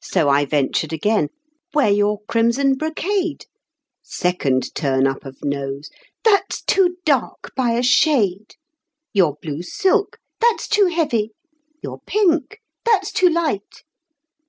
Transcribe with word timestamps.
So 0.00 0.28
I 0.28 0.44
ventured 0.44 0.92
again: 0.92 1.28
"Wear 1.74 1.90
your 1.90 2.20
crimson 2.28 2.74
brocade;" 2.76 3.46
(Second 4.00 4.72
turn 4.76 5.08
up 5.08 5.24
of 5.24 5.38
nose) 5.42 5.90
"That's 6.22 6.62
too 6.62 6.98
dark 7.04 7.52
by 7.56 7.72
a 7.72 7.82
shade." 7.82 8.54
"Your 9.12 9.38
blue 9.42 9.62
silk" 9.62 10.18
"That's 10.38 10.68
too 10.68 10.86
heavy." 10.86 11.32
"Your 11.82 11.98
pink" 12.06 12.60
"That's 12.84 13.10
too 13.10 13.28
light." 13.28 13.82